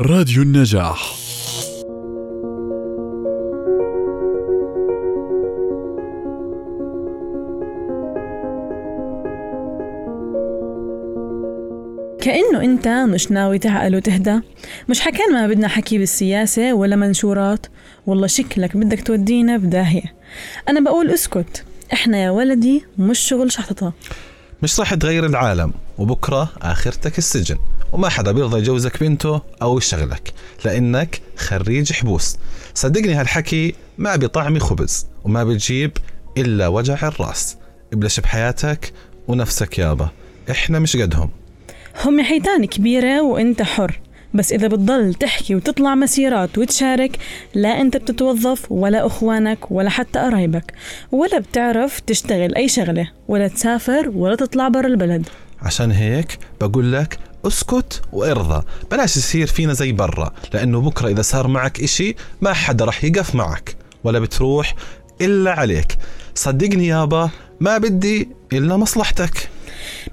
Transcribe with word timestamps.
راديو 0.00 0.42
النجاح. 0.42 1.14
كأنه 12.20 12.64
أنت 12.64 12.88
مش 12.88 13.30
ناوي 13.30 13.58
تعقل 13.58 13.96
وتهدى. 13.96 14.40
مش 14.88 15.00
حكينا 15.00 15.28
ما 15.28 15.46
بدنا 15.46 15.68
حكي 15.68 15.98
بالسياسة 15.98 16.74
ولا 16.74 16.96
منشورات. 16.96 17.66
والله 18.06 18.26
شكلك 18.26 18.76
بدك 18.76 19.06
تودينا 19.06 19.56
بداهية. 19.56 20.14
أنا 20.68 20.80
بقول 20.80 21.10
اسكت. 21.10 21.64
إحنا 21.92 22.18
يا 22.18 22.30
ولدي 22.30 22.84
مش 22.98 23.18
شغل 23.18 23.52
شحططة. 23.52 23.92
مش 24.62 24.80
راح 24.80 24.94
تغير 24.94 25.26
العالم. 25.26 25.72
وبكرة 25.98 26.52
آخرتك 26.62 27.18
السجن. 27.18 27.56
وما 27.94 28.08
حدا 28.08 28.32
بيرضى 28.32 28.58
يجوزك 28.58 29.00
بنته 29.00 29.40
أو 29.62 29.78
يشغلك 29.78 30.32
لأنك 30.64 31.20
خريج 31.36 31.92
حبوس. 31.92 32.36
صدقني 32.74 33.14
هالحكي 33.14 33.74
ما 33.98 34.16
بيطعمي 34.16 34.60
خبز 34.60 35.06
وما 35.24 35.44
بتجيب 35.44 35.92
إلا 36.38 36.68
وجع 36.68 37.08
الرأس. 37.08 37.56
ابلش 37.92 38.20
بحياتك 38.20 38.92
ونفسك 39.28 39.78
يابا. 39.78 40.08
إحنا 40.50 40.78
مش 40.78 40.96
قدهم. 40.96 41.30
هم 42.04 42.22
حيتان 42.22 42.64
كبيرة 42.64 43.22
وأنت 43.22 43.62
حر 43.62 44.00
بس 44.34 44.52
إذا 44.52 44.68
بتضل 44.68 45.14
تحكي 45.14 45.54
وتطلع 45.54 45.94
مسيرات 45.94 46.58
وتشارك 46.58 47.18
لا 47.54 47.80
أنت 47.80 47.96
بتتوظف 47.96 48.72
ولا 48.72 49.06
أخوانك 49.06 49.70
ولا 49.70 49.90
حتى 49.90 50.18
قرايبك 50.18 50.72
ولا 51.12 51.38
بتعرف 51.38 52.00
تشتغل 52.00 52.54
أي 52.54 52.68
شغلة 52.68 53.10
ولا 53.28 53.48
تسافر 53.48 54.08
ولا 54.14 54.36
تطلع 54.36 54.68
برا 54.68 54.86
البلد. 54.86 55.28
عشان 55.62 55.90
هيك 55.90 56.38
بقول 56.60 56.92
لك 56.92 57.18
اسكت 57.46 58.02
وارضى. 58.12 58.64
بلاش 58.90 59.16
يصير 59.16 59.46
فينا 59.46 59.72
زي 59.72 59.92
برا 59.92 60.32
لأنه 60.52 60.80
بكرة 60.80 61.08
إذا 61.08 61.22
صار 61.22 61.48
معك 61.48 61.80
إشي 61.80 62.16
ما 62.40 62.52
حدا 62.52 62.84
رح 62.84 63.04
يقف 63.04 63.34
معك 63.34 63.76
ولا 64.04 64.18
بتروح 64.18 64.74
إلا 65.20 65.52
عليك. 65.52 65.98
صدقني 66.34 66.86
يابا 66.86 67.30
ما 67.60 67.78
بدي 67.78 68.28
إلا 68.52 68.76
مصلحتك. 68.76 69.48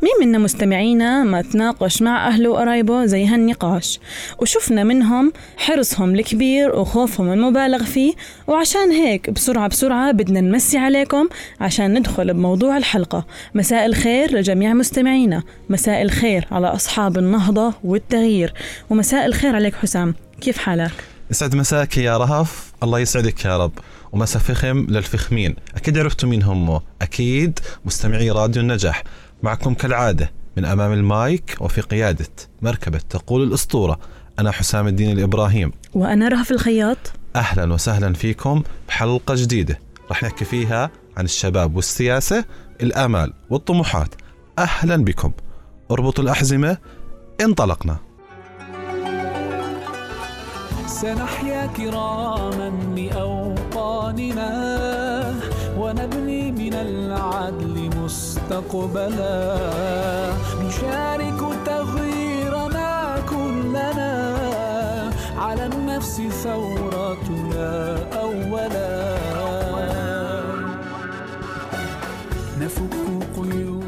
مين 0.01 0.27
منا 0.27 0.37
مستمعينا 0.37 1.23
ما 1.23 1.41
تناقش 1.41 2.01
مع 2.01 2.27
أهله 2.27 2.49
وقرايبه 2.49 3.05
زي 3.05 3.25
هالنقاش؟ 3.25 3.99
وشفنا 4.39 4.83
منهم 4.83 5.33
حرصهم 5.57 6.15
الكبير 6.15 6.75
وخوفهم 6.75 7.33
المبالغ 7.33 7.83
فيه 7.83 8.13
وعشان 8.47 8.91
هيك 8.91 9.29
بسرعة 9.29 9.67
بسرعة 9.67 10.11
بدنا 10.11 10.41
نمسي 10.41 10.77
عليكم 10.77 11.29
عشان 11.59 11.99
ندخل 11.99 12.33
بموضوع 12.33 12.77
الحلقة. 12.77 13.25
مساء 13.55 13.85
الخير 13.85 14.35
لجميع 14.35 14.73
مستمعينا. 14.73 15.43
مساء 15.69 16.01
الخير 16.01 16.47
على 16.51 16.67
أصحاب 16.67 17.17
النهضة 17.17 17.73
والتغيير. 17.83 18.53
ومساء 18.89 19.25
الخير 19.25 19.55
عليك 19.55 19.75
حسام. 19.75 20.15
كيف 20.41 20.57
حالك؟ 20.57 20.91
يسعد 21.31 21.55
مساك 21.55 21.97
يا 21.97 22.17
رهف. 22.17 22.71
الله 22.83 22.99
يسعدك 22.99 23.45
يا 23.45 23.57
رب. 23.57 23.71
ومسا 24.11 24.39
فخم 24.39 24.85
للفخمين. 24.89 25.55
أكيد 25.75 25.97
عرفتوا 25.97 26.29
مين 26.29 26.43
هم. 26.43 26.79
أكيد 27.01 27.59
مستمعي 27.85 28.31
راديو 28.31 28.61
النجاح. 28.61 29.03
معكم 29.43 29.73
كالعادة 29.73 30.31
من 30.57 30.65
أمام 30.65 30.93
المايك 30.93 31.57
وفي 31.59 31.81
قيادة 31.81 32.27
مركبة 32.61 32.99
تقول 33.09 33.43
الأسطورة. 33.43 33.99
أنا 34.39 34.51
حسام 34.51 34.87
الدين 34.87 35.17
الإبراهيم. 35.17 35.71
وأنا 35.93 36.27
رهف 36.27 36.51
الخياط. 36.51 36.97
أهلا 37.35 37.73
وسهلا 37.73 38.13
فيكم 38.13 38.63
بحلقة 38.87 39.33
جديدة. 39.37 39.79
رح 40.11 40.23
نحكي 40.23 40.45
فيها 40.45 40.91
عن 41.17 41.25
الشباب 41.25 41.75
والسياسة 41.75 42.45
الآمال 42.81 43.33
والطموحات. 43.49 44.15
أهلا 44.59 44.95
بكم. 44.95 45.31
اربطوا 45.91 46.23
الأحزمة. 46.23 46.77
انطلقنا. 47.41 47.97
سنحيا 50.87 51.65
كراما 51.65 52.71
لأوطاننا 52.95 54.51
ونبني 55.77 56.51
من 56.51 56.73
العدل 56.73 57.80
مستقبلا 58.51 59.57
نشارك 60.67 61.39
تغييرنا 61.65 63.15
كلنا. 63.29 64.11
على 65.37 65.65
النفس 65.65 66.21
ثورتنا 66.43 67.97
أولا. 68.21 69.11
نفك 72.61 72.93
قيود 73.35 73.81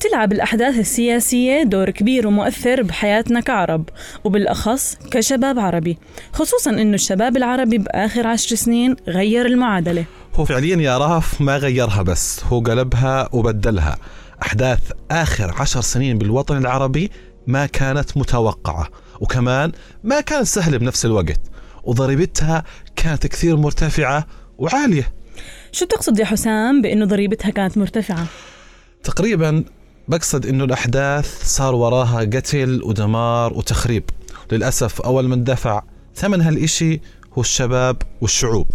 تلعب 0.00 0.32
الأحداث 0.32 0.78
السياسية 0.78 1.62
دور 1.62 1.90
كبير 1.90 2.26
ومؤثر 2.26 2.82
بحياتنا 2.82 3.40
كعرب 3.40 3.88
وبالأخص 4.24 4.96
كشباب 5.10 5.58
عربي 5.58 5.98
خصوصا 6.32 6.70
أنه 6.70 6.94
الشباب 6.94 7.36
العربي 7.36 7.78
بآخر 7.78 8.26
عشر 8.26 8.56
سنين 8.56 8.96
غير 9.08 9.46
المعادلة. 9.46 10.04
هو 10.34 10.44
فعليا 10.44 10.76
يا 10.76 10.98
رهف 10.98 11.40
ما 11.40 11.56
غيرها 11.56 12.02
بس 12.02 12.44
هو 12.44 12.60
قلبها 12.60 13.28
وبدلها. 13.32 13.96
أحداث 14.42 14.80
آخر 15.10 15.54
عشر 15.60 15.80
سنين 15.80 16.18
بالوطن 16.18 16.56
العربي 16.56 17.10
ما 17.46 17.66
كانت 17.66 18.16
متوقعة 18.16 18.88
وكمان 19.20 19.72
ما 20.04 20.20
كانت 20.20 20.46
سهلة 20.46 20.78
بنفس 20.78 21.04
الوقت 21.04 21.40
وضريبتها 21.84 22.64
كانت 22.96 23.26
كثير 23.26 23.56
مرتفعة 23.56 24.26
وعالية. 24.58 25.12
شو 25.72 25.86
تقصد 25.86 26.18
يا 26.18 26.24
حسام 26.24 26.82
بأنه 26.82 27.06
ضريبتها 27.06 27.50
كانت 27.50 27.78
مرتفعة؟ 27.78 28.26
تقريبا 29.04 29.64
بقصد 30.08 30.46
إنه 30.46 30.64
الأحداث 30.64 31.44
صار 31.44 31.74
وراها 31.74 32.20
قتل 32.20 32.82
ودمار 32.84 33.52
وتخريب. 33.52 34.04
للأسف 34.52 35.00
أول 35.00 35.28
من 35.28 35.44
دفع 35.44 35.82
ثمن 36.14 36.40
هالإشي 36.40 37.00
هو 37.32 37.40
الشباب 37.40 37.96
والشعوب. 38.20 38.66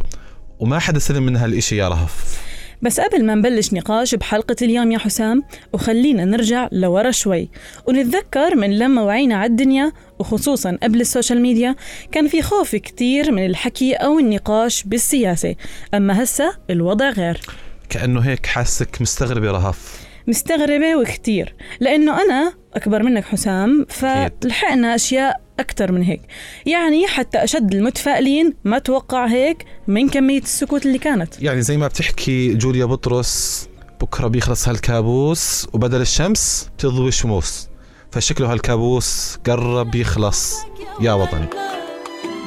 وما 0.59 0.79
حدا 0.79 0.99
سلم 0.99 1.23
من 1.23 1.35
هالإشي 1.35 1.77
يا 1.77 1.87
رهف. 1.87 2.39
بس 2.81 2.99
قبل 2.99 3.25
ما 3.25 3.35
نبلش 3.35 3.73
نقاش 3.73 4.15
بحلقة 4.15 4.55
اليوم 4.61 4.91
يا 4.91 4.97
حسام 4.97 5.43
وخلينا 5.73 6.25
نرجع 6.25 6.69
لورا 6.71 7.11
شوي. 7.11 7.49
ونتذكر 7.87 8.55
من 8.55 8.77
لما 8.77 9.01
وعينا 9.01 9.35
على 9.35 9.49
الدنيا 9.49 9.91
وخصوصا 10.19 10.77
قبل 10.83 11.01
السوشيال 11.01 11.41
ميديا 11.41 11.75
كان 12.11 12.27
في 12.27 12.41
خوف 12.41 12.75
كتير 12.75 13.31
من 13.31 13.45
الحكي 13.45 13.93
أو 13.93 14.19
النقاش 14.19 14.83
بالسياسة. 14.83 15.55
أما 15.93 16.23
هسا 16.23 16.53
الوضع 16.69 17.09
غير. 17.09 17.41
كأنه 17.89 18.19
هيك 18.19 18.45
حاسك 18.45 19.01
مستغرب 19.01 19.43
يا 19.43 19.51
رهف. 19.51 20.08
مستغربة 20.29 20.95
وكتير. 20.95 21.55
لأنه 21.79 22.21
أنا 22.21 22.53
أكبر 22.73 23.03
منك 23.03 23.25
حسام 23.25 23.85
فلحقنا 23.89 24.95
أشياء 24.95 25.41
أكتر 25.59 25.91
من 25.91 26.03
هيك. 26.03 26.21
يعني 26.65 27.07
حتى 27.07 27.43
أشد 27.43 27.73
المتفائلين 27.73 28.53
ما 28.63 28.79
توقع 28.79 29.25
هيك 29.25 29.65
من 29.87 30.09
كمية 30.09 30.41
السكوت 30.41 30.85
اللي 30.85 30.97
كانت. 30.97 31.41
يعني 31.41 31.61
زي 31.61 31.77
ما 31.77 31.87
بتحكي 31.87 32.53
جوليا 32.53 32.85
بطرس 32.85 33.67
بكرة 34.01 34.27
بيخلص 34.27 34.67
هالكابوس 34.67 35.67
وبدل 35.73 36.01
الشمس 36.01 36.69
تضوي 36.77 37.11
شموس. 37.11 37.67
فشكله 38.11 38.53
هالكابوس 38.53 39.39
قرب 39.45 39.95
يخلص. 39.95 40.57
يا 41.01 41.13
وطني. 41.13 41.45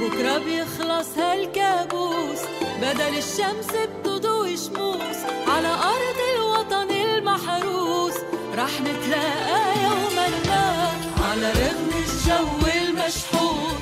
بكرة 0.00 0.38
بيخلص 0.38 1.18
هالكابوس 1.18 2.38
بدل 2.82 3.18
الشمس 3.18 3.66
بتضوي 3.66 4.11
رح 8.72 8.80
نتلاقى 8.80 9.82
يوما 9.82 10.28
ما 10.46 10.90
على 11.24 11.52
رغم 11.52 11.90
الجو 11.98 12.48
المشحون. 12.88 13.78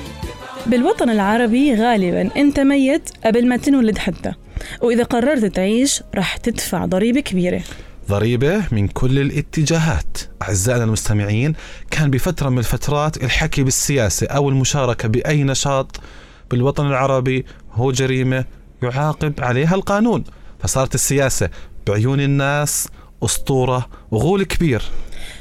بالوطن 0.65 1.09
العربي 1.09 1.75
غالبا 1.75 2.29
أنت 2.35 2.59
ميت 2.59 3.09
قبل 3.25 3.47
ما 3.47 3.57
تنولد 3.57 3.97
حتى 3.97 4.33
وإذا 4.81 5.03
قررت 5.03 5.45
تعيش 5.45 6.03
رح 6.15 6.37
تدفع 6.37 6.85
ضريبة 6.85 7.19
كبيرة. 7.19 7.61
ضريبة 8.09 8.63
من 8.71 8.87
كل 8.87 9.19
الاتجاهات. 9.19 10.17
أعزائنا 10.41 10.83
المستمعين 10.83 11.53
كان 11.91 12.11
بفترة 12.11 12.49
من 12.49 12.57
الفترات 12.57 13.23
الحكي 13.23 13.63
بالسياسة 13.63 14.27
أو 14.27 14.49
المشاركة 14.49 15.07
بأي 15.07 15.43
نشاط 15.43 15.99
بالوطن 16.51 16.87
العربي 16.87 17.45
هو 17.73 17.91
جريمة 17.91 18.45
يعاقب 18.83 19.33
عليها 19.39 19.75
القانون. 19.75 20.23
فصارت 20.59 20.95
السياسة 20.95 21.49
بعيون 21.87 22.19
الناس 22.19 22.87
أسطورة 23.23 23.89
وغول 24.11 24.43
كبير. 24.43 24.83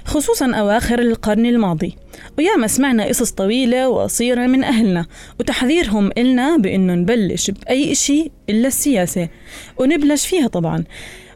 خصوصا 0.05 0.55
أواخر 0.55 0.99
القرن 0.99 1.47
الماضي. 1.47 1.97
وياما 2.39 2.67
سمعنا 2.67 3.05
قصص 3.05 3.31
طويلة 3.31 3.89
وقصيرة 3.89 4.47
من 4.47 4.65
أهلنا 4.65 5.07
وتحذيرهم 5.41 6.11
إلنا 6.19 6.57
بإنه 6.57 6.95
نبلش 6.95 7.51
بأي 7.51 7.93
إشي 7.93 8.31
إلا 8.51 8.69
السياسة. 8.69 9.29
ونبلش 9.79 10.27
فيها 10.27 10.49
طبعا. 10.49 10.85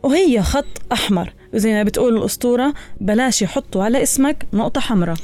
وهي 0.02 0.43
خط 0.43 0.82
أحمر. 0.93 1.32
وزي 1.55 1.73
ما 1.73 1.82
بتقول 1.82 2.17
الأسطورة 2.17 2.75
بلاش 3.00 3.43
يحطوا 3.43 3.85
على 3.85 4.02
اسمك 4.02 4.46
نقطة 4.52 4.81
حمراء. 4.81 5.17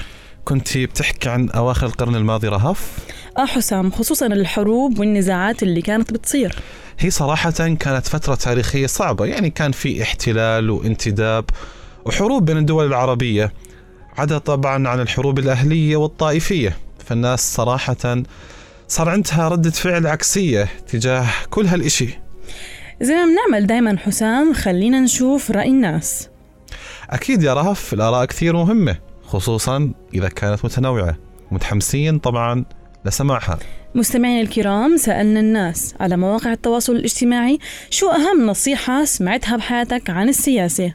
كنت 0.45 0.79
بتحكي 0.79 1.29
عن 1.29 1.51
أواخر 1.51 1.87
القرن 1.87 2.17
الماضي 2.17 2.49
رهف؟ 2.49 2.99
آه 3.39 3.47
حسام 3.47 3.91
خصوصا 3.91 4.27
الحروب 4.27 4.99
والنزاعات 4.99 5.63
اللي 5.63 5.83
كانت 5.83 6.13
بتصير. 6.13 6.57
هي 6.99 7.11
صراحة 7.11 7.51
كانت 7.51 8.07
فترة 8.07 8.35
تاريخية 8.35 8.87
صعبة 8.87 9.25
يعني 9.27 9.51
كان 9.51 9.73
في 9.73 10.03
احتلال 10.03 10.71
وانتداب 10.71 11.45
وحروب 12.05 12.45
بين 12.45 12.57
الدول 12.57 12.87
العربية 12.87 13.53
عدا 14.19 14.39
طبعا 14.39 14.89
عن 14.89 15.01
الحروب 15.01 15.39
الأهلية 15.39 15.97
والطائفية. 15.97 16.77
فالناس 17.07 17.55
صراحة 17.55 18.23
صار 18.89 19.09
عندها 19.09 19.49
ردة 19.49 19.71
فعل 19.71 20.07
عكسية 20.07 20.69
تجاه 20.89 21.27
كل 21.51 21.67
هالإشي. 21.67 22.19
زي 23.03 23.15
ما 23.15 23.25
بنعمل 23.25 23.67
دايما 23.67 23.99
حسام 23.99 24.55
خلينا 24.55 25.01
نشوف 25.01 25.51
رأي 25.51 25.69
الناس. 25.69 26.29
أكيد 27.11 27.43
يا 27.43 27.55
رهف 27.55 27.95
الآراء 27.95 28.25
كثير 28.25 28.57
مهمة 28.57 28.97
خصوصا 29.27 29.93
إذا 30.15 30.29
كانت 30.29 30.65
متنوعة. 30.65 31.17
متحمسين 31.51 32.19
طبعا 32.19 32.65
لسماعها. 33.05 33.59
مستمعينا 33.95 34.41
الكرام 34.41 34.97
سألنا 34.97 35.41
الناس 35.41 35.95
على 36.01 36.17
مواقع 36.17 36.53
التواصل 36.53 36.97
الاجتماعي 36.97 37.59
شو 37.91 38.11
أهم 38.11 38.47
نصيحة 38.47 39.05
سمعتها 39.05 39.57
بحياتك 39.57 40.11
عن 40.11 40.29
السياسة؟ 40.29 40.95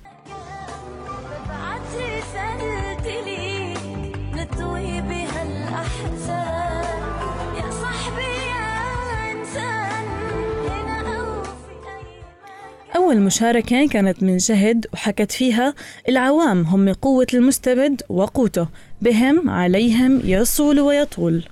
أول 12.96 13.22
مشاركة 13.22 13.88
كانت 13.88 14.24
من 14.24 14.38
جهد 14.38 14.86
وحكت 14.94 15.32
فيها 15.32 15.74
العوام 16.10 16.62
هم 16.62 16.94
قوة 16.94 17.28
المستبد 17.34 18.02
وقوته 18.10 18.68
بهم 19.02 19.50
عليهم 19.50 20.22
يصول 20.24 20.80
ويطول. 20.80 21.44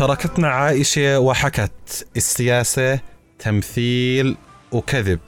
وشاركتنا 0.00 0.48
عائشة 0.48 1.18
وحكت 1.18 2.06
السياسة 2.16 3.00
تمثيل 3.38 4.36
وكذب. 4.72 5.20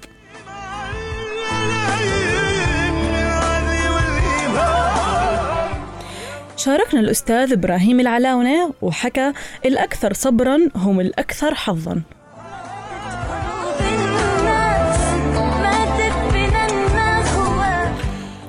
شاركنا 6.56 7.00
الأستاذ 7.00 7.52
إبراهيم 7.52 8.00
العلاونة 8.00 8.74
وحكى 8.82 9.32
الأكثر 9.64 10.12
صبرا 10.12 10.58
هم 10.74 11.00
الأكثر 11.00 11.54
حظا. 11.54 12.02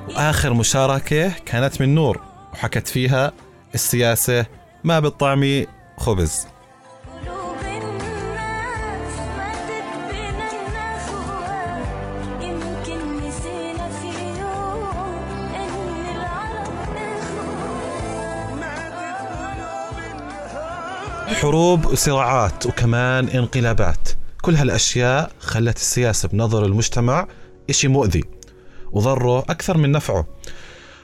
وآخر 0.10 0.54
مشاركة 0.54 1.30
كانت 1.46 1.82
من 1.82 1.96
نور 1.96 2.22
وحكت 2.54 2.88
فيها 2.88 3.32
السياسة 3.76 4.46
ما 4.84 5.00
بالطعم 5.00 5.66
خبز. 6.04 6.48
حروب 21.42 21.86
وصراعات 21.86 22.66
وكمان 22.66 23.28
انقلابات. 23.28 24.10
كل 24.42 24.56
هالأشياء 24.56 25.32
خلت 25.40 25.78
السياسة 25.78 26.30
بنظر 26.30 26.66
المجتمع 26.66 27.28
إشي 27.70 27.88
مؤذي 27.88 28.24
وضره 28.92 29.40
أكثر 29.40 29.78
من 29.78 29.92
نفعه 29.92 30.26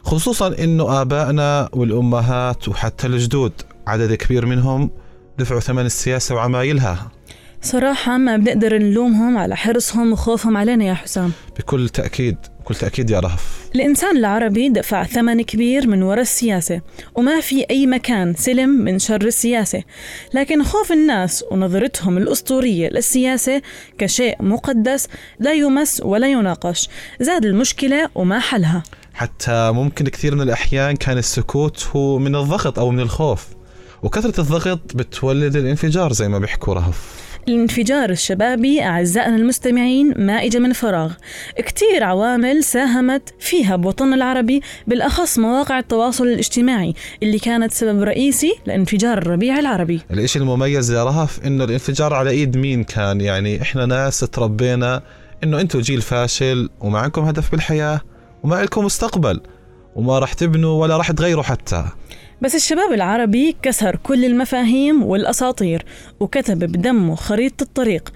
خصوصا 0.04 0.48
إنه 0.48 1.02
آبائنا 1.02 1.69
والأمهات 1.74 2.68
وحتى 2.68 3.07
الجدود. 3.07 3.54
عدد 3.89 4.13
كبير 4.13 4.45
منهم 4.45 4.91
دفعوا 5.38 5.59
ثمن 5.59 5.86
السياسة 5.86 6.36
وعمايلها. 6.36 7.12
صراحة 7.62 8.18
ما 8.18 8.38
بنقدر 8.38 8.77
نلومهم 8.77 9.38
على 9.38 9.56
حرصهم 9.56 10.12
وخوفهم 10.12 10.57
علينا 10.57 10.86
يا 10.86 10.94
حسام. 10.94 11.31
بكل 11.59 11.89
تأكيد 11.89 12.38
بكل 12.59 12.75
تأكيد 12.75 13.09
يا 13.09 13.19
رهف. 13.19 13.69
الإنسان 13.75 14.18
العربي 14.18 14.69
دفع 14.69 15.03
ثمن 15.03 15.41
كبير 15.41 15.88
من 15.88 16.03
وراء 16.03 16.21
السياسة 16.21 16.81
وما 17.15 17.39
في 17.39 17.65
أي 17.69 17.88
مكان 17.88 18.33
سلم 18.36 18.69
من 18.69 19.00
شر 19.00 19.21
السياسة. 19.21 19.83
لكن 20.33 20.63
خوف 20.63 20.92
الناس 20.92 21.45
ونظرتهم 21.51 22.18
الأسطورية 22.18 22.89
للسياسة 22.89 23.62
كشيء 23.97 24.35
مقدس 24.44 25.07
لا 25.39 25.53
يمس 25.53 26.01
ولا 26.06 26.27
يناقش 26.27 26.89
زاد 27.19 27.45
المشكلة 27.45 28.09
وما 28.15 28.39
حلها. 28.39 28.83
حتى 29.13 29.71
ممكن 29.71 30.07
كثير 30.07 30.35
من 30.35 30.42
الأحيان 30.42 30.95
كان 30.95 31.18
السكوت 31.18 31.88
هو 31.95 32.19
من 32.19 32.35
الضغط 32.35 32.80
أو 32.80 32.92
من 32.92 33.00
الخوف. 33.00 33.58
وكثرة 34.04 34.42
الضغط 34.42 34.96
بتولد 34.96 35.56
الانفجار 35.56 36.13
زي 36.13 36.28
ما 36.28 36.40
بيحكوا 36.40 36.74
رهف. 36.74 37.30
الانفجار 37.48 38.10
الشبابي 38.10 38.84
أعزائنا 38.84 39.36
المستمعين 39.36 40.13
ما 40.18 40.34
إجا 40.46 40.60
من 40.60 40.74
فراغ. 40.74 41.13
كتير 41.57 42.04
عوامل 42.04 42.63
ساهمت 42.63 43.34
فيها 43.40 43.75
بوطننا 43.75 44.16
العربي 44.16 44.62
بالأخص 44.88 45.40
مواقع 45.40 45.80
التواصل 45.80 46.28
الاجتماعي 46.28 46.94
اللي 47.24 47.40
كانت 47.40 47.74
سبب 47.74 48.01
رئيسي 48.01 48.56
لانفجار 48.66 49.18
الربيع 49.18 49.60
العربي. 49.60 50.02
الإشي 50.12 50.40
المميز 50.40 50.92
يا 50.92 51.04
رهف 51.04 51.45
إنه 51.45 51.63
الانفجار 51.63 52.13
على 52.13 52.30
إيد 52.30 52.57
مين 52.57 52.84
كان؟ 52.84 53.22
يعني 53.22 53.62
إحنا 53.62 53.86
ناس 53.86 54.19
تربينا 54.19 55.02
إنه 55.44 55.62
أنتوا 55.62 55.81
جيل 55.81 56.02
فاشل 56.02 56.69
وما 56.80 57.00
عندكم 57.00 57.22
هدف 57.22 57.52
بالحياة 57.52 58.02
وما 58.44 58.56
لكم 58.56 58.86
مستقبل. 58.86 59.42
وما 59.95 60.19
راح 60.19 60.33
تبنوا 60.33 60.81
ولا 60.81 60.97
راح 60.97 61.12
تغيروا 61.12 61.44
حتى. 61.44 61.86
بس 62.41 62.56
الشباب 62.56 62.94
العربي 62.94 63.56
كسر 63.62 63.95
كل 63.95 64.25
المفاهيم 64.25 65.03
والأساطير 65.03 65.86
وكتب 66.19 66.59
بدمه 66.59 67.15
خريطة 67.15 67.63
الطريق. 67.63 68.13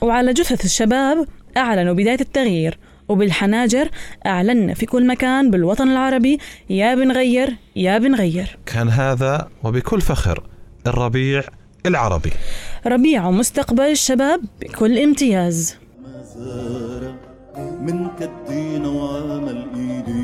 وعلى 0.00 0.32
جثث 0.32 0.64
الشباب 0.64 1.26
أعلنوا 1.56 1.94
بداية 1.94 2.20
التغيير. 2.20 2.78
وبالحناجر 3.08 3.88
أعلنا 4.26 4.74
في 4.74 4.86
كل 4.86 5.06
مكان 5.06 5.50
بالوطن 5.50 5.88
العربي 5.88 6.38
يا 6.70 6.94
بنغير 6.94 7.56
يا 7.76 7.98
بنغير. 7.98 8.58
كان 8.66 8.88
هذا 8.88 9.48
وبكل 9.64 10.00
فخر 10.00 10.42
الربيع 10.86 11.42
العربي. 11.86 12.32
ربيع 12.86 13.26
ومستقبل 13.26 13.84
الشباب 13.84 14.40
بكل 14.60 14.98
امتياز. 14.98 15.76
من 17.80 18.08
كدينا 18.18 18.88
وعمل 18.88 19.66
ايدينا 19.74 20.23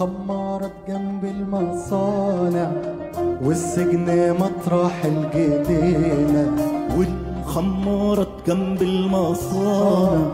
والخمارة 0.00 0.72
جنب 0.88 1.24
المصانع 1.24 2.72
والسجن 3.42 4.32
مطرح 4.32 5.04
الجنينة 5.04 6.56
والخمارة 6.96 8.42
جنب 8.46 8.82
المصانع 8.82 10.32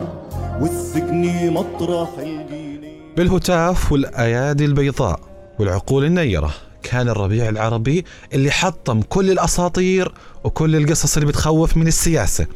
والسجن 0.61 1.53
مطرح 1.53 2.09
الجنين 2.19 3.15
بالهتاف 3.17 3.93
والأيادي 3.93 4.65
البيضاء 4.65 5.21
والعقول 5.59 6.05
النيرة 6.05 6.55
كان 6.83 7.09
الربيع 7.09 7.49
العربي 7.49 8.05
اللي 8.33 8.51
حطم 8.51 9.03
كل 9.03 9.31
الأساطير 9.31 10.13
وكل 10.45 10.77
القصص 10.77 11.17
اللي 11.17 11.29
بتخوف 11.29 11.77
من 11.77 11.87
السياسة 11.87 12.47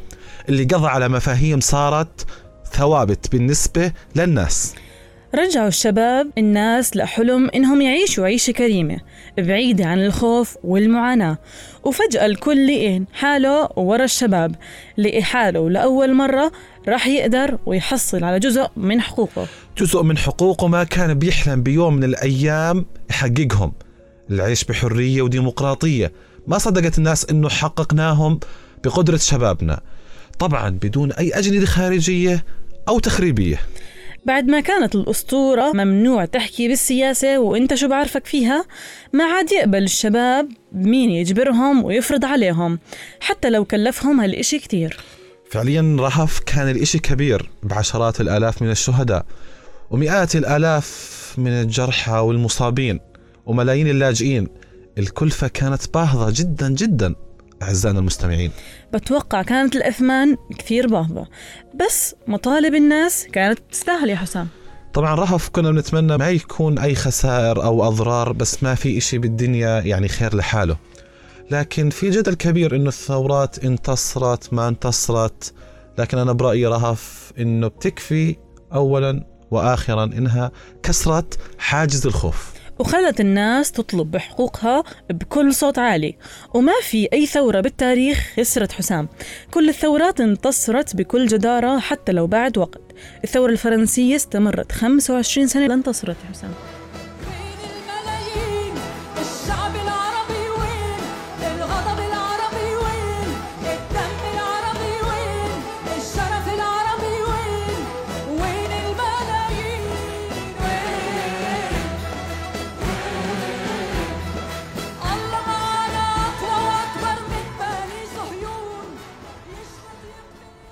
اللي 0.49 0.63
قضى 0.63 0.87
على 0.87 1.09
مفاهيم 1.09 1.59
صارت 1.59 2.25
ثوابت 2.73 3.31
بالنسبة 3.31 3.91
للناس. 4.15 4.75
رجعوا 5.35 5.67
الشباب 5.67 6.29
الناس 6.37 6.95
لحلم 6.95 7.49
إنهم 7.55 7.81
يعيشوا 7.81 8.25
عيشة 8.25 8.51
كريمة 8.51 8.97
بعيدة 9.37 9.85
عن 9.85 10.05
الخوف 10.05 10.57
والمعاناة. 10.63 11.37
وفجأة 11.83 12.25
الكل 12.25 12.67
لقين 12.67 13.05
حاله 13.13 13.69
ورا 13.75 14.03
الشباب 14.03 14.55
لقي 14.97 15.23
حاله 15.23 15.69
لأول 15.69 16.13
مرة 16.13 16.51
راح 16.87 17.07
يقدر 17.07 17.57
ويحصل 17.65 18.23
على 18.23 18.39
جزء 18.39 18.67
من 18.77 19.01
حقوقه. 19.01 19.47
جزء 19.77 20.03
من 20.03 20.17
حقوقه 20.17 20.67
ما 20.67 20.83
كان 20.83 21.13
بيحلم 21.13 21.63
بيوم 21.63 21.93
من 21.93 22.03
الأيام 22.03 22.85
يحققهم. 23.09 23.73
العيش 24.29 24.63
بحرية 24.63 25.21
وديمقراطية. 25.21 26.11
ما 26.47 26.57
صدقت 26.57 26.97
الناس 26.97 27.25
إنه 27.25 27.49
حققناهم 27.49 28.39
بقدرة 28.83 29.17
شبابنا. 29.17 29.79
طبعا 30.39 30.69
بدون 30.69 31.11
أي 31.11 31.31
أجندة 31.31 31.65
خارجية 31.65 32.45
أو 32.87 32.99
تخريبية. 32.99 33.59
بعد 34.27 34.47
ما 34.47 34.59
كانت 34.59 34.95
الأسطورة 34.95 35.71
ممنوع 35.73 36.25
تحكي 36.25 36.67
بالسياسة 36.67 37.39
وإنت 37.39 37.73
شو 37.73 37.87
بعرفك 37.87 38.25
فيها 38.25 38.65
ما 39.13 39.23
عاد 39.23 39.51
يقبل 39.51 39.83
الشباب 39.83 40.49
مين 40.71 41.09
يجبرهم 41.09 41.83
ويفرض 41.83 42.25
عليهم 42.25 42.79
حتى 43.19 43.49
لو 43.49 43.65
كلفهم 43.65 44.19
هالإشي 44.19 44.59
كتير. 44.59 44.97
فعليا 45.51 45.97
رهف 45.99 46.39
كان 46.39 46.69
الإشي 46.69 46.99
كبير 46.99 47.49
بعشرات 47.63 48.21
الآلاف 48.21 48.61
من 48.61 48.71
الشهداء 48.71 49.25
ومئات 49.91 50.35
الآلاف 50.35 51.17
من 51.37 51.51
الجرحى 51.51 52.17
والمصابين 52.17 52.99
وملايين 53.45 53.87
اللاجئين. 53.87 54.47
الكلفة 54.97 55.47
كانت 55.47 55.93
باهظة 55.93 56.33
جدا 56.35 56.69
جدا. 56.69 57.15
أعزائنا 57.61 57.99
المستمعين. 57.99 58.51
بتوقع 58.93 59.41
كانت 59.41 59.75
الأثمان 59.75 60.37
كثير 60.59 60.87
باهظة 60.87 61.27
بس 61.75 62.15
مطالب 62.27 62.75
الناس 62.75 63.27
كانت 63.33 63.59
تستاهل 63.71 64.09
يا 64.09 64.15
حسام. 64.15 64.47
طبعا 64.93 65.15
رهف 65.15 65.49
كنا 65.49 65.71
بنتمنى 65.71 66.17
ما 66.17 66.29
يكون 66.29 66.79
أي 66.79 66.95
خسائر 66.95 67.63
أو 67.63 67.87
أضرار 67.87 68.31
بس 68.31 68.63
ما 68.63 68.75
في 68.75 68.97
إشي 68.97 69.17
بالدنيا 69.17 69.79
يعني 69.79 70.07
خير 70.07 70.35
لحاله. 70.35 70.77
لكن 71.51 71.89
في 71.89 72.09
جدل 72.09 72.33
كبير 72.33 72.75
إنه 72.75 72.87
الثورات 72.87 73.65
انتصرت 73.65 74.53
ما 74.53 74.67
انتصرت. 74.67 75.53
لكن 75.97 76.17
أنا 76.17 76.31
برأيي 76.31 76.65
رهف 76.65 77.33
إنه 77.39 77.67
بتكفي 77.67 78.35
أولا 78.73 79.25
وآخرا 79.51 80.03
إنها 80.03 80.51
كسرت 80.83 81.39
حاجز 81.57 82.07
الخوف. 82.07 82.56
وخلت 82.79 83.21
الناس 83.21 83.71
تطلب 83.71 84.11
بحقوقها 84.11 84.83
بكل 85.09 85.53
صوت 85.53 85.79
عالي. 85.79 86.15
وما 86.53 86.73
في 86.81 87.07
أي 87.13 87.25
ثورة 87.25 87.61
بالتاريخ 87.61 88.33
خسرت 88.37 88.71
حسام. 88.71 89.07
كل 89.51 89.69
الثورات 89.69 90.21
انتصرت 90.21 90.95
بكل 90.95 91.27
جدارة 91.27 91.79
حتى 91.79 92.11
لو 92.11 92.27
بعد 92.27 92.57
وقت. 92.57 92.81
الثورة 93.23 93.51
الفرنسية 93.51 94.15
استمرت 94.15 94.71
25 94.71 95.47
سنة 95.47 95.73
انتصرت 95.73 96.17
يا 96.25 96.29
حسام. 96.29 96.51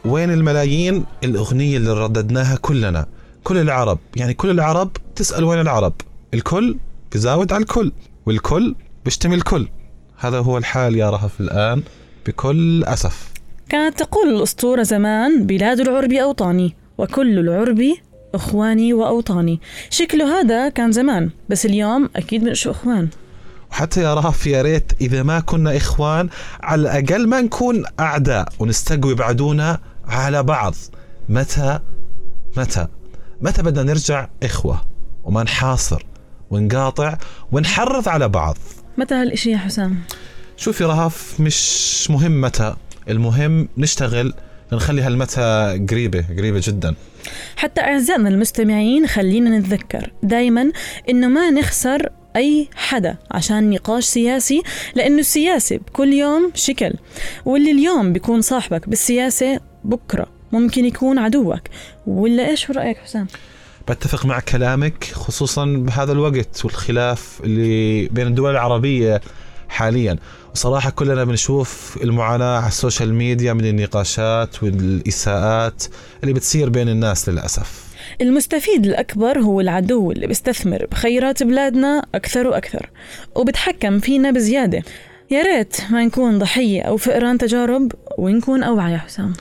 وين 0.06 0.32
الملايين؟ 0.32 1.06
الأغنية 1.24 1.78
اللي 1.78 1.94
رددناها 1.94 2.56
كلنا. 2.56 3.06
كل 3.44 3.58
العرب. 3.58 4.00
يعني 4.16 4.34
كل 4.34 4.50
العرب 4.50 4.92
تسأل 5.16 5.44
وين 5.44 5.60
العرب؟ 5.60 5.94
الكل 6.34 6.78
بزاود 7.14 7.54
على 7.54 7.62
الكل. 7.62 7.92
والكل 8.26 8.76
بيشتمل 9.06 9.34
الكل 9.38 9.68
هذا 10.18 10.40
هو 10.40 10.58
الحال 10.58 10.96
يا 10.96 11.10
رهف 11.10 11.42
الآن 11.42 11.84
بكل 12.28 12.84
أسف. 12.84 13.32
كانت 13.70 14.00
تقول 14.00 14.30
الأسطورة 14.30 14.84
زمان 14.84 15.46
بلاد 15.46 15.80
العرب 15.80 16.12
أوطاني 16.14 16.76
وكل 16.98 17.40
العرب 17.40 17.82
إخواني 18.36 18.94
وأوطاني. 18.94 19.60
شكله 19.90 20.40
هذا 20.40 20.70
كان 20.70 20.92
زمان 20.92 21.30
بس 21.50 21.66
اليوم 21.66 22.10
أكيد 22.16 22.44
مش 22.44 22.68
إخوان. 22.68 23.10
وحتى 23.72 24.02
يا 24.02 24.14
رهف 24.14 24.48
يا 24.48 24.62
ريت 24.62 24.92
إذا 25.02 25.24
ما 25.24 25.40
كنا 25.40 25.78
إخوان 25.78 26.30
على 26.62 26.82
الأقل 26.82 27.28
ما 27.28 27.42
نكون 27.42 27.84
أعداء 28.00 28.48
ونستقوي 28.60 29.16
بعدونا 29.16 29.80
على 30.08 30.44
بعض. 30.44 30.76
متى؟ 31.30 31.80
متى؟ 32.58 32.88
متى 33.42 33.64
بدنا 33.64 33.84
نرجع 33.84 34.28
إخوة 34.44 34.82
وما 35.24 35.44
نحاصر 35.44 36.06
ونقاطع 36.50 37.18
ونحرض 37.52 38.10
على 38.10 38.30
بعض؟ 38.30 38.58
متى 38.98 39.16
هالإشي 39.16 39.52
يا 39.52 39.58
حسام؟ 39.58 39.98
شوفي 40.58 40.84
رهف 40.84 41.40
مش 41.40 42.08
مهم 42.12 42.42
متى 42.42 42.76
المهم 43.10 43.68
نشتغل 43.78 44.34
نخلي 44.74 45.02
هالمتى 45.02 45.86
قريبة 45.90 46.26
قريبة 46.38 46.62
جدا. 46.64 46.96
حتى 47.56 47.82
أعزائنا 47.82 48.30
المستمعين 48.30 49.08
خلينا 49.08 49.58
نتذكر 49.60 50.12
دايما 50.24 50.72
إنه 51.10 51.28
ما 51.28 51.50
نخسر 51.50 52.10
أي 52.36 52.68
حدا 52.76 53.18
عشان 53.32 53.70
نقاش 53.70 54.06
سياسي 54.06 54.62
لأنه 54.96 55.20
السياسة 55.20 55.78
بكل 55.78 56.14
يوم 56.14 56.52
شكل 56.56 56.94
واللي 57.46 57.72
اليوم 57.72 58.14
بيكون 58.14 58.42
صاحبك 58.42 58.90
بالسياسة 58.90 59.60
بكرة. 59.90 60.28
ممكن 60.52 60.86
يكون 60.86 61.18
عدوك. 61.18 61.62
ولا 62.08 62.50
إيش 62.50 62.72
رأيك 62.72 62.98
حسام؟ 62.98 63.28
بتفق 63.90 64.26
مع 64.26 64.40
كلامك 64.40 65.04
خصوصا 65.04 65.66
بهذا 65.66 66.12
الوقت 66.12 66.66
والخلاف 66.66 67.42
اللي 67.44 68.08
بين 68.08 68.28
الدول 68.28 68.52
العربية 68.52 69.22
حاليا. 69.70 70.18
وصراحة 70.54 70.90
كلنا 70.90 71.24
بنشوف 71.24 72.00
المعاناة 72.04 72.58
على 72.58 72.68
السوشيال 72.68 73.14
ميديا 73.14 73.54
من 73.54 73.66
النقاشات 73.66 74.64
والإساءات 74.64 75.84
اللي 76.24 76.34
بتصير 76.34 76.70
بين 76.70 76.90
الناس 76.90 77.30
للأسف. 77.30 77.86
المستفيد 78.22 78.86
الأكبر 78.86 79.40
هو 79.40 79.62
العدو 79.62 80.12
اللي 80.12 80.28
بيستثمر 80.28 80.86
بخيرات 80.92 81.44
بلادنا 81.44 82.06
أكثر 82.16 82.48
وأكثر 82.48 82.90
وبتحكم 83.36 84.00
فينا 84.00 84.32
بزيادة. 84.32 84.84
يا 85.32 85.42
ريت 85.42 85.78
ما 85.92 86.06
نكون 86.06 86.40
ضحية 86.40 86.82
أو 86.82 86.98
فئران 86.98 87.38
تجارب 87.38 87.92
ونكون 88.18 88.64
أوعى 88.64 88.94
يا 88.94 88.98
حسام. 88.98 89.34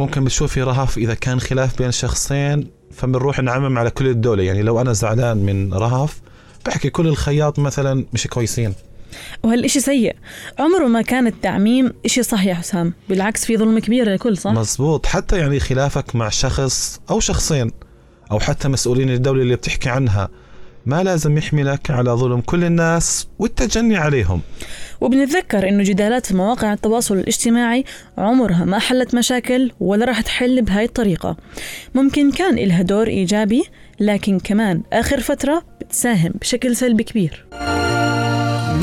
ممكن 0.00 0.24
بتشوفي 0.24 0.62
رهف 0.62 0.98
إذا 0.98 1.14
كان 1.14 1.40
خلاف 1.40 1.78
بين 1.78 1.90
شخصين 1.90 2.70
فبنروح 2.92 3.40
نعمم 3.40 3.78
على 3.78 3.90
كل 3.90 4.06
الدولة. 4.06 4.42
يعني 4.42 4.62
لو 4.62 4.80
أنا 4.80 4.92
زعلان 4.92 5.36
من 5.36 5.74
رهف 5.74 6.20
بحكي 6.66 6.90
كل 6.90 7.06
الخياط 7.06 7.58
مثلا 7.58 8.04
مش 8.12 8.26
كويسين. 8.26 8.74
وهالإشي 9.42 9.80
سيء؟ 9.80 10.16
عمره 10.58 10.86
ما 10.86 11.02
كان 11.02 11.26
التعميم 11.26 11.92
إشي 12.04 12.22
صح 12.22 12.44
يا 12.44 12.54
حسام 12.54 12.94
بالعكس 13.08 13.44
في 13.44 13.56
ظلم 13.56 13.78
كبير 13.78 14.08
للكل 14.08 14.36
صح؟ 14.38 14.50
مزبوط. 14.50 15.06
حتى 15.06 15.38
يعني 15.38 15.60
خلافك 15.60 16.16
مع 16.16 16.28
شخص 16.28 17.00
أو 17.10 17.20
شخصين 17.20 17.70
أو 18.30 18.40
حتى 18.40 18.68
مسؤولين 18.68 19.10
الدولة 19.10 19.42
اللي 19.42 19.56
بتحكي 19.56 19.88
عنها 19.88 20.28
ما 20.86 21.02
لازم 21.02 21.38
يحملك 21.38 21.90
على 21.90 22.10
ظلم 22.10 22.40
كل 22.40 22.64
الناس 22.64 23.28
والتجني 23.38 23.96
عليهم. 23.96 24.40
وبنتذكر 25.00 25.68
إنه 25.68 25.82
جدالات 25.82 26.26
في 26.26 26.36
مواقع 26.36 26.72
التواصل 26.72 27.14
الاجتماعي 27.16 27.84
عمرها 28.18 28.64
ما 28.64 28.78
حلت 28.78 29.14
مشاكل 29.14 29.72
ولا 29.80 30.04
راح 30.06 30.20
تحل 30.20 30.62
بهاي 30.62 30.84
الطريقة. 30.84 31.36
ممكن 31.94 32.30
كان 32.30 32.58
إلها 32.58 32.82
دور 32.82 33.06
إيجابي 33.06 33.64
لكن 34.00 34.38
كمان 34.38 34.82
آخر 34.92 35.20
فترة 35.20 35.62
بتساهم 35.80 36.32
بشكل 36.40 36.76
سلبي 36.76 37.04
كبير. 37.04 37.44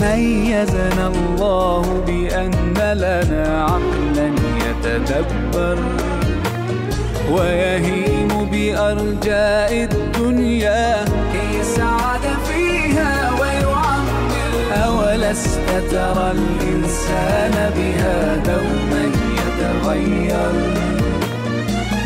ميزنا 0.02 1.08
الله 1.08 2.04
بأن 2.08 2.74
لنا 2.74 3.64
عقلا 3.64 4.32
يتدبر 4.70 5.80
ويهيم 7.32 8.28
بأرجاء 8.52 9.84
الدنيا 9.84 11.06
أولست 15.28 15.60
ترى 15.92 16.32
الإنسان 16.32 17.74
بها 17.76 18.36
دوما 18.36 19.12
يتغير 19.38 20.52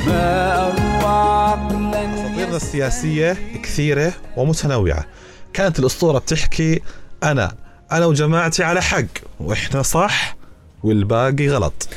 ما 0.07 0.55
أروع 0.57 1.49
عقلا 1.49 2.13
أساطيرنا 2.13 2.55
السياسية 2.55 3.37
كثيرة 3.63 4.13
ومتنوعة. 4.37 5.05
كانت 5.53 5.79
الأسطورة 5.79 6.19
بتحكي 6.19 6.81
أنا 7.23 7.51
أنا 7.91 8.05
وجماعتي 8.05 8.63
على 8.63 8.81
حق 8.81 9.05
وإحنا 9.39 9.81
صح 9.81 10.35
والباقي 10.83 11.49
غلط. 11.49 11.89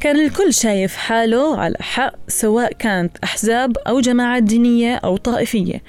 كان 0.00 0.20
الكل 0.26 0.54
شايف 0.54 0.96
حاله 0.96 1.58
على 1.58 1.76
حق 1.80 2.14
سواء 2.28 2.72
كانت 2.72 3.16
أحزاب 3.24 3.76
أو 3.78 4.00
جماعات 4.00 4.42
دينية 4.42 4.96
أو 4.96 5.16
طائفية. 5.16 5.82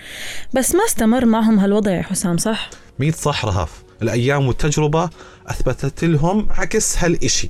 بس 0.54 0.76
ما 0.76 0.86
استمر 0.86 1.26
معهم 1.26 1.60
هالوضع 1.60 1.92
يا 1.92 2.02
حسام 2.02 2.38
صح؟ 2.38 2.70
ميت 3.00 3.16
صح 3.16 3.46
رهف 3.46 3.87
الأيام 4.02 4.48
والتجربة 4.48 5.10
أثبتت 5.48 6.04
لهم 6.04 6.48
عكس 6.50 6.98
هالإشي. 6.98 7.50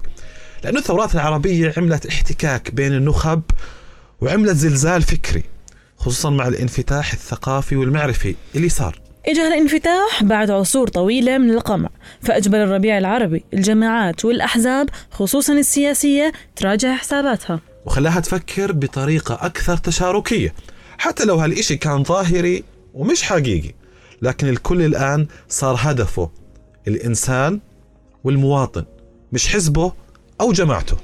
لأنه 0.63 0.79
الثورات 0.79 1.15
العربية 1.15 1.73
عملت 1.77 2.05
احتكاك 2.05 2.71
بين 2.71 2.93
النخب 2.93 3.41
وعملت 4.21 4.55
زلزال 4.57 5.01
فكري 5.01 5.43
خصوصا 5.97 6.29
مع 6.29 6.47
الانفتاح 6.47 7.13
الثقافي 7.13 7.75
والمعرفي 7.75 8.35
اللي 8.55 8.69
صار. 8.69 8.99
إجا 9.27 9.47
الانفتاح 9.47 10.23
بعد 10.23 10.51
عصور 10.51 10.87
طويلة 10.87 11.37
من 11.37 11.51
القمع 11.51 11.89
فأجبر 12.21 12.63
الربيع 12.63 12.97
العربي 12.97 13.43
الجماعات 13.53 14.25
والأحزاب 14.25 14.89
خصوصا 15.11 15.53
السياسية 15.53 16.31
تراجع 16.55 16.95
حساباتها. 16.95 17.59
وخلاها 17.85 18.19
تفكر 18.19 18.71
بطريقة 18.71 19.37
أكثر 19.41 19.77
تشاركية 19.77 20.53
حتى 20.97 21.25
لو 21.25 21.35
هالإشي 21.35 21.77
كان 21.77 22.03
ظاهري 22.03 22.63
ومش 22.93 23.23
حقيقي. 23.23 23.71
لكن 24.21 24.47
الكل 24.47 24.81
الآن 24.81 25.27
صار 25.49 25.77
هدفه 25.79 26.29
الإنسان 26.87 27.59
والمواطن 28.23 28.85
مش 29.31 29.47
حزبه 29.47 29.93
أو 30.41 30.51
جماعته. 30.51 30.97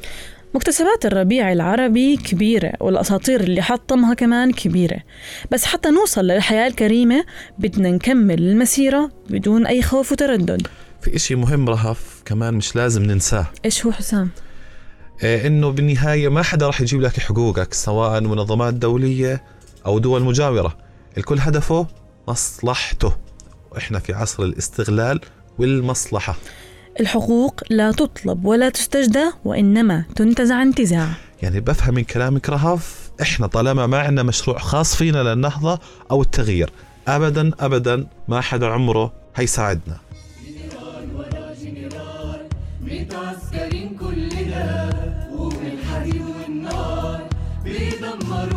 مكتسبات 0.55 1.05
الربيع 1.05 1.51
العربي 1.51 2.17
كبيرة 2.17 2.73
والأساطير 2.79 3.41
اللي 3.41 3.61
حطمها 3.61 4.13
كمان 4.13 4.51
كبيرة. 4.51 4.99
بس 5.51 5.65
حتى 5.65 5.89
نوصل 5.89 6.21
للحياة 6.21 6.67
الكريمة 6.67 7.25
بدنا 7.59 7.91
نكمل 7.91 8.39
المسيرة 8.39 9.11
بدون 9.29 9.67
أي 9.67 9.81
خوف 9.81 10.11
وتردد. 10.11 10.67
في 11.01 11.15
إشي 11.15 11.35
مهم 11.35 11.69
رهف 11.69 12.21
كمان 12.25 12.53
مش 12.53 12.75
لازم 12.75 13.03
ننساه. 13.03 13.47
إيش 13.65 13.85
هو 13.85 13.91
حسام؟ 13.91 14.29
إيه 15.23 15.47
إنه 15.47 15.69
بالنهاية 15.69 16.29
ما 16.29 16.43
حدا 16.43 16.67
راح 16.67 16.81
يجيب 16.81 17.01
لك 17.01 17.19
حقوقك 17.19 17.73
سواء 17.73 18.21
منظمات 18.21 18.73
دولية 18.73 19.43
أو 19.85 19.99
دول 19.99 20.23
مجاورة. 20.23 20.77
الكل 21.17 21.39
هدفه 21.39 21.87
مصلحته. 22.27 23.15
وإحنا 23.71 23.99
في 23.99 24.13
عصر 24.13 24.43
الاستغلال 24.43 25.19
والمصلحة. 25.59 26.35
الحقوق 26.99 27.61
لا 27.69 27.91
تطلب 27.91 28.45
ولا 28.45 28.69
تستجدى 28.69 29.25
وإنما 29.45 30.05
تنتزع 30.15 30.61
انتزاع. 30.61 31.07
يعني 31.41 31.59
بفهم 31.59 31.93
من 31.93 32.03
كلامك 32.03 32.49
رهف 32.49 33.11
إحنا 33.21 33.47
طالما 33.47 33.87
ما 33.87 33.99
عندنا 33.99 34.23
مشروع 34.23 34.57
خاص 34.59 34.95
فينا 34.95 35.23
للنهضة 35.23 35.79
أو 36.11 36.21
التغيير 36.21 36.69
ابدا 37.07 37.51
ابدا 37.59 38.07
ما 38.27 38.41
حدا 38.41 38.67
عمره 38.67 39.13
هيساعدنا 39.35 39.97
متعسكرين 42.81 43.97
كلنا 43.99 44.89
وبالحديد 45.37 46.21
والنار 46.21 47.27
بيدمروا 47.63 48.52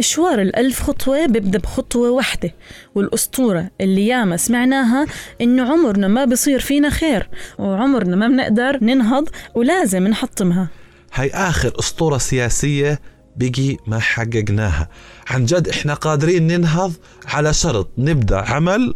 مشوار 0.00 0.42
الألف 0.42 0.82
خطوة 0.82 1.26
بيبدأ 1.26 1.58
بخطوة 1.58 2.10
واحدة 2.10 2.54
والأسطورة 2.94 3.70
اللي 3.80 4.06
ياما 4.06 4.36
سمعناها 4.36 5.06
إنه 5.40 5.72
عمرنا 5.72 6.08
ما 6.08 6.24
بصير 6.24 6.60
فينا 6.60 6.90
خير 6.90 7.28
وعمرنا 7.58 8.16
ما 8.16 8.28
بنقدر 8.28 8.78
ننهض 8.84 9.28
ولازم 9.54 10.08
نحطمها. 10.08 10.68
هاي 11.14 11.30
آخر 11.30 11.72
أسطورة 11.78 12.18
سياسية 12.18 13.00
بقي 13.36 13.76
ما 13.86 13.98
حققناها. 13.98 14.88
عن 15.30 15.44
جد 15.44 15.68
إحنا 15.68 15.94
قادرين 15.94 16.46
ننهض 16.46 16.92
على 17.26 17.52
شرط 17.52 17.90
نبدأ 17.98 18.36
عمل 18.38 18.94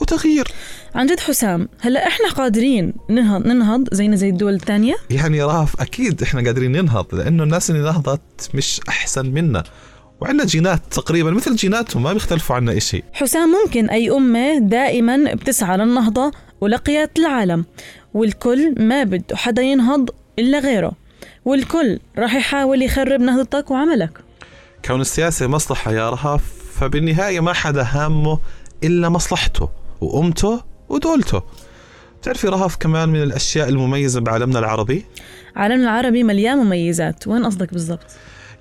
وتغيير. 0.00 0.48
عن 0.94 1.06
جد 1.06 1.20
حسام 1.20 1.68
هلا 1.80 2.06
إحنا 2.06 2.28
قادرين 2.30 2.94
ننهض 3.10 3.46
ننهض 3.46 3.94
زينا 3.94 4.16
زي 4.16 4.28
الدول 4.28 4.54
الثانية؟ 4.54 4.94
يعني 5.10 5.42
رأف 5.42 5.80
أكيد 5.80 6.22
إحنا 6.22 6.44
قادرين 6.44 6.72
ننهض 6.72 7.14
لأنه 7.14 7.42
الناس 7.42 7.70
اللي 7.70 7.82
نهضت 7.82 8.50
مش 8.54 8.80
أحسن 8.88 9.26
منا. 9.26 9.64
وعندنا 10.22 10.44
جينات 10.44 10.80
تقريبا 10.90 11.30
مثل 11.30 11.56
جيناتهم 11.56 12.02
ما 12.02 12.12
بيختلفوا 12.12 12.56
عنا 12.56 12.76
إشي. 12.76 13.02
حسام 13.12 13.48
ممكن 13.48 13.90
أي 13.90 14.10
أمة 14.10 14.58
دائما 14.58 15.34
بتسعى 15.34 15.76
للنهضة 15.76 16.30
ولقيادة 16.60 17.10
العالم 17.18 17.64
والكل 18.14 18.74
ما 18.78 19.04
بده 19.04 19.36
حدا 19.36 19.62
ينهض 19.62 20.10
إلا 20.38 20.58
غيره 20.58 20.92
والكل 21.44 21.98
راح 22.18 22.34
يحاول 22.34 22.82
يخرب 22.82 23.20
نهضتك 23.20 23.70
وعملك. 23.70 24.18
كون 24.84 25.00
السياسة 25.00 25.46
مصلحة 25.46 25.92
يا 25.92 26.10
رهف 26.10 26.42
فبالنهاية 26.74 27.40
ما 27.40 27.52
حدا 27.52 27.82
هامه 27.82 28.38
إلا 28.84 29.08
مصلحته 29.08 29.68
وأمته 30.00 30.60
ودولته. 30.88 31.42
تعرفي 32.22 32.46
رهف 32.46 32.76
كمان 32.76 33.08
من 33.08 33.22
الأشياء 33.22 33.68
المميزة 33.68 34.20
بعالمنا 34.20 34.58
العربي؟ 34.58 35.04
عالمنا 35.56 35.82
العربي 35.84 36.22
مليان 36.22 36.58
مميزات 36.58 37.26
وين 37.26 37.46
قصدك 37.46 37.72
بالضبط؟ 37.72 38.06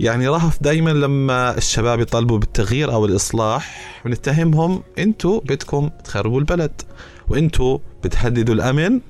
يعني 0.02 0.28
رهف 0.28 0.64
دايما 0.64 0.90
لما 0.90 1.58
الشباب 1.58 2.00
يطالبوا 2.00 2.38
بالتغيير 2.38 2.94
أو 2.94 3.06
الإصلاح 3.06 3.82
بنتهمهم 4.06 4.84
أنتوا 5.00 5.40
بدكم 5.40 5.90
تخربوا 6.04 6.40
البلد 6.40 6.82
وأنتوا 7.30 7.78
بتهددوا 8.04 8.56
الأمن 8.56 9.02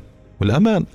والأمان. 0.42 0.86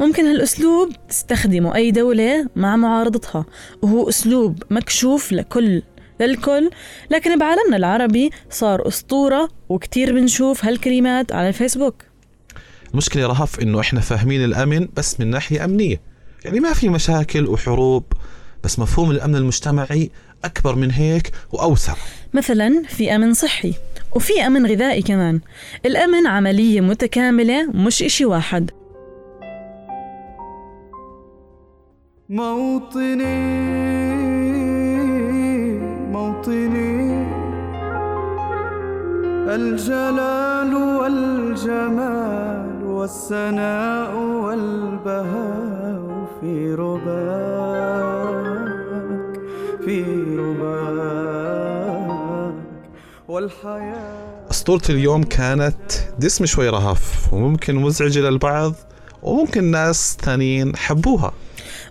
ممكن 0.00 0.24
هالأسلوب 0.26 0.92
تستخدمه 1.08 1.74
أي 1.74 1.90
دولة 1.90 2.48
مع 2.56 2.76
معارضتها 2.76 3.44
وهو 3.82 4.08
أسلوب 4.08 4.62
مكشوف 4.70 5.32
لكل 5.32 5.82
للكل. 6.20 6.70
لكن 7.10 7.38
بعالمنا 7.38 7.76
العربي 7.76 8.30
صار 8.50 8.88
أسطورة 8.88 9.48
وكتير 9.68 10.12
بنشوف 10.12 10.64
هالكلمات 10.64 11.32
على 11.32 11.48
الفيسبوك. 11.48 11.94
المشكلة 12.92 13.22
يا 13.22 13.28
رهف 13.28 13.60
إنه 13.60 13.80
إحنا 13.80 14.00
فاهمين 14.00 14.44
الأمن 14.44 14.88
بس 14.96 15.20
من 15.20 15.30
ناحية 15.30 15.64
أمنية. 15.64 16.00
يعني 16.44 16.60
ما 16.60 16.72
في 16.72 16.88
مشاكل 16.88 17.46
وحروب 17.46 18.04
بس 18.64 18.78
مفهوم 18.78 19.10
الأمن 19.10 19.36
المجتمعي 19.36 20.10
أكبر 20.44 20.74
من 20.74 20.90
هيك 20.90 21.30
وأوسع. 21.52 21.94
مثلا 22.34 22.82
في 22.88 23.16
أمن 23.16 23.34
صحي 23.34 23.74
وفي 24.14 24.46
أمن 24.46 24.66
غذائي 24.66 25.02
كمان. 25.02 25.40
الأمن 25.86 26.26
عملية 26.26 26.80
متكاملة 26.80 27.70
مش 27.70 28.02
إشي 28.02 28.24
واحد. 28.24 28.70
موطني 32.28 33.46
موطني. 36.12 37.26
الجلال 39.48 40.74
والجمال 40.74 42.84
والسناء 42.84 44.16
والبهاء 44.16 46.26
في 46.40 46.74
رباك 46.74 47.55
والحياة 53.46 54.46
أسطورة 54.50 54.82
اليوم 54.90 55.22
كانت 55.22 55.92
دسم 56.18 56.46
شوي 56.46 56.68
رهف 56.68 57.32
وممكن 57.32 57.76
مزعجة 57.76 58.20
للبعض 58.20 58.74
وممكن 59.22 59.64
ناس 59.64 60.16
ثانيين 60.22 60.76
حبوها. 60.76 61.32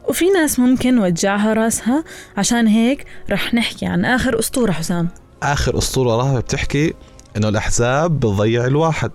وفي 0.08 0.26
ناس 0.26 0.60
ممكن 0.60 1.00
وجعها 1.00 1.54
راسها 1.54 2.04
عشان 2.38 2.68
هيك 2.68 3.06
رح 3.30 3.54
نحكي 3.54 3.86
عن 3.86 4.06
آخر 4.06 4.40
أسطورة 4.40 4.72
حسام. 4.72 5.10
آخر 5.44 5.78
أسطورة 5.78 6.16
رهف 6.18 6.38
بتحكي 6.38 6.94
إنه 7.38 7.50
الأحزاب 7.50 8.20
بتضيع 8.20 8.66
الواحد. 8.66 9.12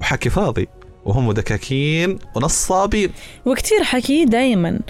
وحكي 0.00 0.30
فاضي 0.30 0.68
وهم 1.04 1.32
دكاكين 1.32 2.18
ونصابين. 2.36 3.10
وكتير 3.46 3.82
حكي 3.84 4.24
دايما. 4.24 4.80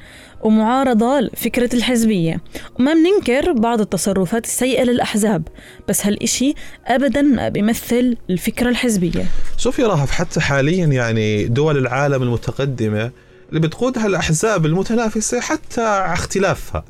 ومعارضة 0.42 1.20
لفكرة 1.20 1.74
الحزبية. 1.74 2.40
وما 2.78 2.94
بننكر 2.94 3.52
بعض 3.52 3.80
التصرفات 3.80 4.44
السيئة 4.44 4.82
للأحزاب 4.82 5.48
بس 5.88 6.06
هالإشي 6.06 6.54
أبدا 6.86 7.22
ما 7.22 7.48
بيمثل 7.48 8.16
الفكرة 8.30 8.68
الحزبية. 8.68 9.26
شوف 9.56 9.78
يا 9.78 9.86
رهف 9.86 10.10
حتى 10.10 10.40
حاليا 10.40 10.86
يعني 10.86 11.44
دول 11.44 11.78
العالم 11.78 12.22
المتقدمة 12.22 13.10
اللي 13.48 13.60
بتقودها 13.60 14.06
الأحزاب 14.06 14.66
المتنافسة 14.66 15.40
حتى 15.40 15.82
اختلافها. 15.82 16.84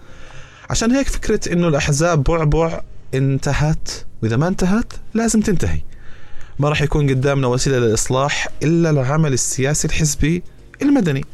عشان 0.70 0.92
هيك 0.92 1.08
فكرة 1.08 1.52
إنه 1.52 1.68
الأحزاب 1.68 2.22
بعبع 2.22 2.80
انتهت 3.14 3.90
وإذا 4.22 4.36
ما 4.36 4.48
انتهت 4.48 4.92
لازم 5.14 5.40
تنتهي. 5.40 5.80
ما 6.58 6.68
راح 6.68 6.82
يكون 6.82 7.10
قدامنا 7.10 7.46
وسيلة 7.46 7.78
للإصلاح 7.78 8.48
إلا 8.62 8.90
العمل 8.90 9.32
السياسي 9.32 9.88
الحزبي 9.88 10.42
المدني. 10.82 11.24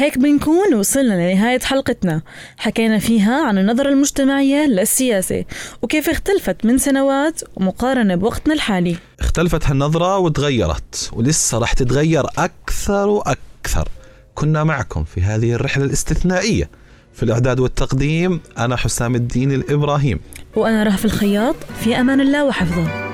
هيك 0.00 0.18
بنكون 0.18 0.74
وصلنا 0.74 1.14
لنهاية 1.14 1.60
حلقتنا. 1.60 2.22
حكينا 2.56 2.98
فيها 2.98 3.46
عن 3.46 3.58
النظرة 3.58 3.88
المجتمعية 3.88 4.66
للسياسة 4.66 5.44
وكيف 5.82 6.08
اختلفت 6.08 6.64
من 6.64 6.78
سنوات 6.78 7.40
ومقارنة 7.56 8.14
بوقتنا 8.14 8.54
الحالي. 8.54 8.96
اختلفت 9.20 9.66
هالنظرة 9.66 10.18
وتغيرت 10.18 11.10
ولسه 11.12 11.58
راح 11.58 11.72
تتغير 11.72 12.24
أكثر 12.38 13.08
وأكثر. 13.08 13.88
كنا 14.34 14.64
معكم 14.64 15.04
في 15.04 15.20
هذه 15.20 15.52
الرحلة 15.52 15.84
الاستثنائية. 15.84 16.70
في 17.14 17.22
الإعداد 17.22 17.60
والتقديم 17.60 18.40
أنا 18.58 18.76
حسام 18.76 19.14
الدين 19.14 19.52
الإبراهيم. 19.52 20.20
وأنا 20.56 20.82
رهف 20.82 21.04
الخياط 21.04 21.56
في 21.80 22.00
أمان 22.00 22.20
الله 22.20 22.44
وحفظه. 22.44 23.10